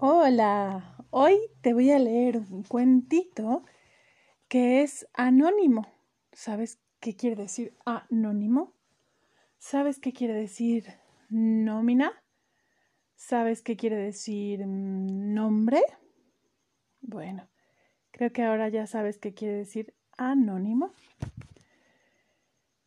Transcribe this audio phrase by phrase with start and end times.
[0.00, 3.64] Hola, hoy te voy a leer un cuentito
[4.48, 5.86] que es anónimo.
[6.32, 8.72] ¿Sabes qué quiere decir anónimo?
[9.58, 10.86] ¿Sabes qué quiere decir
[11.28, 12.10] nómina?
[13.14, 15.82] ¿Sabes qué quiere decir nombre?
[17.00, 17.48] Bueno,
[18.10, 20.94] creo que ahora ya sabes qué quiere decir anónimo.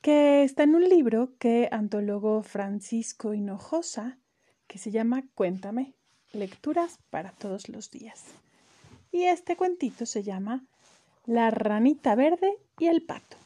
[0.00, 4.18] Que está en un libro que antologó Francisco Hinojosa
[4.66, 5.95] que se llama Cuéntame
[6.32, 8.24] lecturas para todos los días.
[9.12, 10.64] Y este cuentito se llama
[11.24, 13.36] La ranita verde y el pato.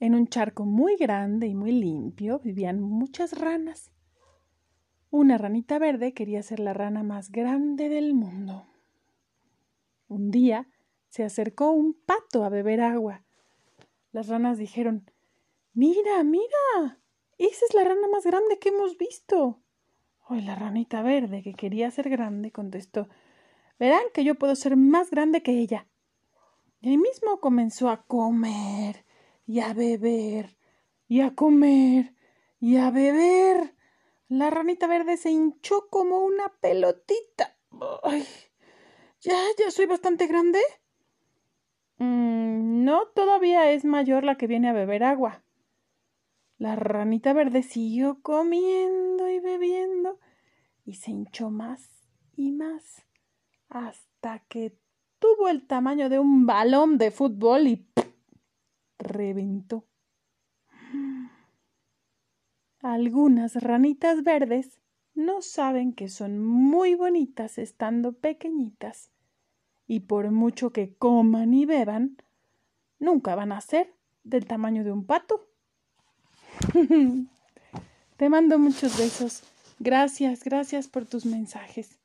[0.00, 3.92] En un charco muy grande y muy limpio vivían muchas ranas.
[5.10, 8.66] Una ranita verde quería ser la rana más grande del mundo.
[10.08, 10.66] Un día
[11.08, 13.22] se acercó un pato a beber agua.
[14.10, 15.10] Las ranas dijeron
[15.74, 16.98] Mira, mira.
[17.38, 19.60] Esa es la rana más grande que hemos visto.
[20.28, 23.08] Oh, la ranita verde, que quería ser grande, contestó
[23.78, 25.88] Verán que yo puedo ser más grande que ella.
[26.80, 29.04] Y ahí mismo comenzó a comer
[29.46, 30.56] y a beber
[31.08, 32.14] y a comer
[32.60, 33.74] y a beber.
[34.28, 37.56] La ranita verde se hinchó como una pelotita.
[38.02, 38.26] Ay,
[39.20, 40.60] ¿Ya, ya soy bastante grande?
[41.98, 45.42] Mm, no, todavía es mayor la que viene a beber agua.
[46.62, 50.20] La ranita verde siguió comiendo y bebiendo
[50.84, 53.04] y se hinchó más y más
[53.68, 54.78] hasta que
[55.18, 57.88] tuvo el tamaño de un balón de fútbol y
[58.96, 59.88] reventó.
[62.78, 64.80] Algunas ranitas verdes
[65.14, 69.10] no saben que son muy bonitas estando pequeñitas
[69.88, 72.18] y por mucho que coman y beban,
[73.00, 75.48] nunca van a ser del tamaño de un pato.
[78.16, 79.42] Te mando muchos besos.
[79.78, 82.01] Gracias, gracias por tus mensajes.